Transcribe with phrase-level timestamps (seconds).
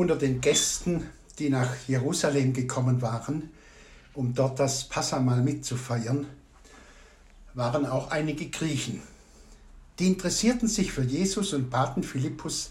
[0.00, 3.50] Unter den Gästen, die nach Jerusalem gekommen waren,
[4.14, 6.24] um dort das Passamal mitzufeiern,
[7.52, 9.02] waren auch einige Griechen.
[9.98, 12.70] Die interessierten sich für Jesus und baten Philippus,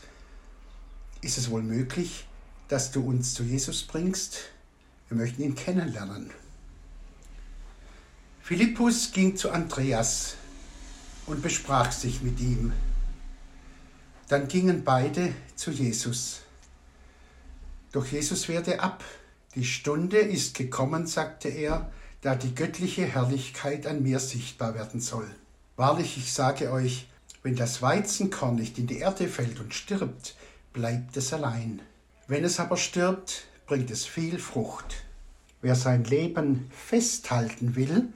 [1.22, 2.26] ist es wohl möglich,
[2.68, 4.40] dass du uns zu Jesus bringst?
[5.08, 6.32] Wir möchten ihn kennenlernen.
[8.42, 10.34] Philippus ging zu Andreas
[11.28, 12.74] und besprach sich mit ihm.
[14.30, 16.42] Dann gingen beide zu Jesus.
[17.92, 19.04] Doch Jesus wehrte ab.
[19.56, 25.30] Die Stunde ist gekommen, sagte er, da die göttliche Herrlichkeit an mir sichtbar werden soll.
[25.76, 27.08] Wahrlich, ich sage euch,
[27.42, 30.36] wenn das Weizenkorn nicht in die Erde fällt und stirbt,
[30.74, 31.82] bleibt es allein.
[32.28, 35.04] Wenn es aber stirbt, bringt es viel Frucht.
[35.62, 38.10] Wer sein Leben festhalten will,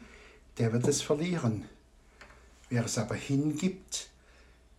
[0.57, 1.65] der wird es verlieren.
[2.69, 4.09] Wer es aber hingibt,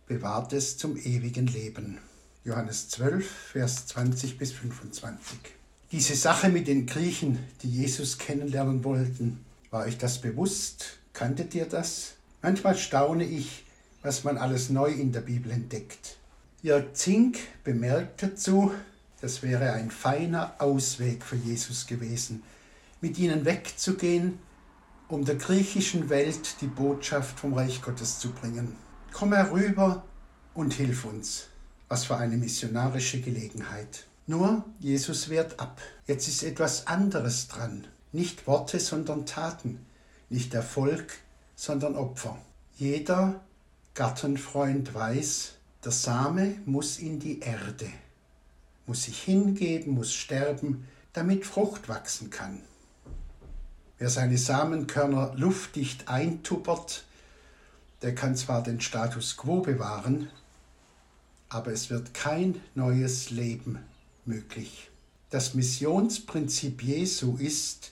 [0.07, 1.97] bewahrt es zum ewigen Leben.
[2.45, 5.39] Johannes 12, Vers 20 bis 25.
[5.91, 10.99] Diese Sache mit den Griechen, die Jesus kennenlernen wollten, war euch das bewusst?
[11.11, 12.13] Kanntet ihr das?
[12.43, 13.65] Manchmal staune ich,
[14.03, 16.17] was man alles neu in der Bibel entdeckt.
[16.61, 18.71] Jörg Zink bemerkt dazu,
[19.21, 22.43] das wäre ein feiner Ausweg für Jesus gewesen,
[23.01, 24.37] mit ihnen wegzugehen,
[25.07, 28.75] um der griechischen Welt die Botschaft vom Reich Gottes zu bringen.
[29.13, 30.05] Komm herüber
[30.53, 31.47] und hilf uns.
[31.87, 34.05] Was für eine missionarische Gelegenheit.
[34.27, 35.79] Nur Jesus wehrt ab.
[36.07, 37.85] Jetzt ist etwas anderes dran.
[38.11, 39.85] Nicht Worte, sondern Taten.
[40.29, 41.13] Nicht Erfolg,
[41.55, 42.37] sondern Opfer.
[42.77, 43.41] Jeder
[43.93, 47.87] Gartenfreund weiß, der Same muss in die Erde,
[48.87, 52.61] muss sich hingeben, muss sterben, damit Frucht wachsen kann.
[53.97, 57.05] Wer seine Samenkörner luftdicht eintuppert,
[58.01, 60.27] der kann zwar den Status quo bewahren,
[61.49, 63.79] aber es wird kein neues Leben
[64.25, 64.89] möglich.
[65.29, 67.91] Das Missionsprinzip Jesu ist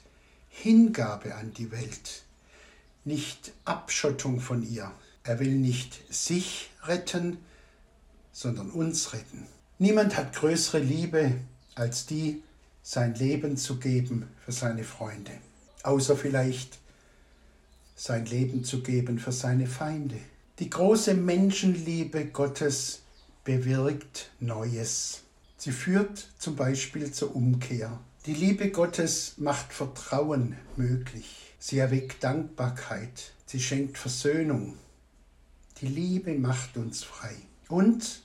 [0.50, 2.24] Hingabe an die Welt,
[3.06, 4.92] nicht Abschottung von ihr.
[5.24, 7.38] Er will nicht sich retten,
[8.32, 9.48] sondern uns retten.
[9.80, 11.34] Niemand hat größere Liebe
[11.76, 12.44] als die,
[12.82, 15.32] sein Leben zu geben für seine Freunde,
[15.84, 16.80] außer vielleicht
[17.96, 20.18] sein Leben zu geben für seine Feinde.
[20.60, 23.03] Die große Menschenliebe Gottes
[23.44, 25.22] bewirkt Neues.
[25.58, 28.00] Sie führt zum Beispiel zur Umkehr.
[28.26, 31.54] Die Liebe Gottes macht Vertrauen möglich.
[31.60, 33.34] Sie erweckt Dankbarkeit.
[33.46, 34.78] Sie schenkt Versöhnung.
[35.82, 37.36] Die Liebe macht uns frei.
[37.68, 38.22] Und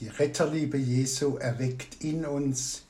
[0.00, 2.82] die Retterliebe Jesu erweckt in uns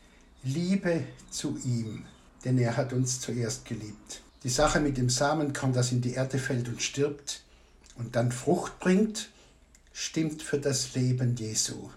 [0.43, 2.05] Liebe zu ihm,
[2.45, 4.23] denn er hat uns zuerst geliebt.
[4.45, 7.43] Die Sache mit dem Samenkorn, das in die Erde fällt und stirbt
[7.97, 9.29] und dann Frucht bringt,
[10.01, 11.91] stimmt für das Leben Jesu.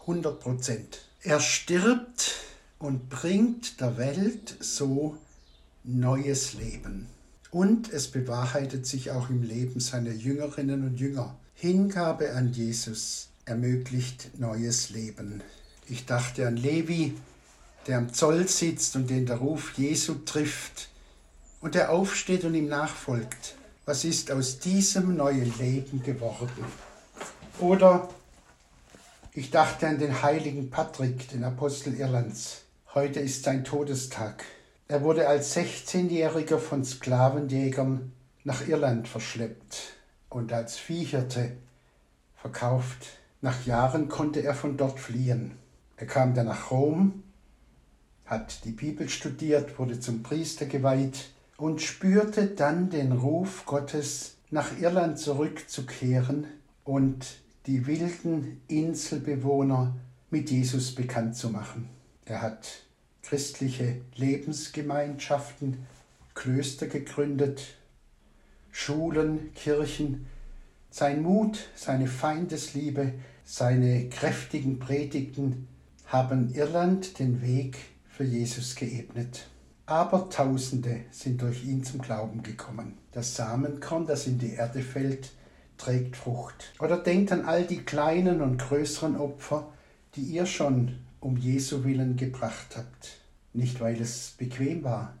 [0.00, 1.02] 100 Prozent.
[1.22, 2.36] Er stirbt
[2.78, 5.18] und bringt der Welt so
[5.84, 7.08] neues Leben.
[7.50, 11.36] Und es bewahrheitet sich auch im Leben seiner Jüngerinnen und Jünger.
[11.54, 15.42] Hingabe an Jesus ermöglicht neues Leben.
[15.88, 17.14] Ich dachte an Levi,
[17.86, 20.88] der am Zoll sitzt und den der Ruf Jesu trifft
[21.60, 23.56] und der aufsteht und ihm nachfolgt.
[23.84, 26.64] Was ist aus diesem neuen Leben geworden?
[27.58, 28.10] Oder
[29.32, 32.64] ich dachte an den heiligen Patrick, den Apostel Irlands.
[32.92, 34.44] Heute ist sein Todestag.
[34.88, 38.12] Er wurde als 16-Jähriger von Sklavenjägern
[38.44, 39.94] nach Irland verschleppt
[40.28, 41.52] und als Viehhirte
[42.36, 43.06] verkauft.
[43.40, 45.52] Nach Jahren konnte er von dort fliehen.
[45.96, 47.22] Er kam dann nach Rom,
[48.26, 54.78] hat die Bibel studiert, wurde zum Priester geweiht und spürte dann den Ruf Gottes, nach
[54.78, 56.46] Irland zurückzukehren
[56.84, 57.26] und
[57.66, 59.96] die wilden Inselbewohner
[60.30, 61.88] mit Jesus bekannt zu machen.
[62.24, 62.82] Er hat
[63.22, 65.86] christliche Lebensgemeinschaften,
[66.34, 67.62] Klöster gegründet,
[68.70, 70.26] Schulen, Kirchen.
[70.90, 75.66] Sein Mut, seine Feindesliebe, seine kräftigen Predigten
[76.06, 77.78] haben Irland den Weg
[78.08, 79.48] für Jesus geebnet.
[79.86, 82.98] Aber Tausende sind durch ihn zum Glauben gekommen.
[83.12, 85.32] Das Samenkorn, das in die Erde fällt,
[85.78, 86.72] trägt Frucht.
[86.78, 89.72] Oder denkt an all die kleinen und größeren Opfer,
[90.14, 93.18] die ihr schon um Jesu willen gebracht habt.
[93.52, 95.16] Nicht weil es bequem war,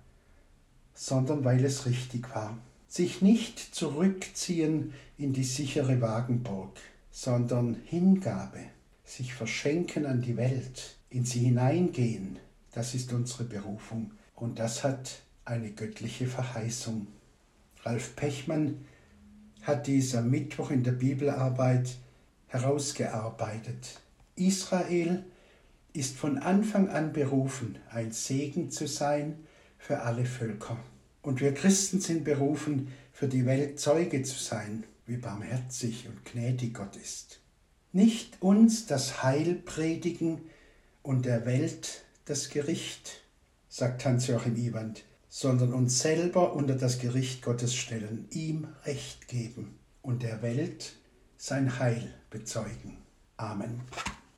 [0.94, 2.58] sondern weil es richtig war.
[2.88, 6.78] Sich nicht zurückziehen in die sichere Wagenburg,
[7.10, 8.60] sondern Hingabe,
[9.04, 12.38] sich verschenken an die Welt, in sie hineingehen,
[12.76, 14.10] das ist unsere Berufung.
[14.34, 17.06] Und das hat eine göttliche Verheißung.
[17.84, 18.84] Ralf Pechmann
[19.66, 21.96] hat dieser Mittwoch in der Bibelarbeit
[22.46, 24.00] herausgearbeitet.
[24.36, 25.24] Israel
[25.92, 29.44] ist von Anfang an berufen, ein Segen zu sein
[29.76, 30.76] für alle Völker.
[31.20, 36.74] Und wir Christen sind berufen, für die Welt Zeuge zu sein, wie barmherzig und gnädig
[36.74, 37.40] Gott ist.
[37.92, 40.42] Nicht uns das Heil predigen
[41.02, 43.22] und der Welt das Gericht,
[43.68, 45.04] sagt Hans-Joachim Iwand,
[45.38, 50.94] sondern uns selber unter das Gericht Gottes stellen, ihm Recht geben und der Welt
[51.36, 52.96] sein Heil bezeugen.
[53.36, 53.82] Amen.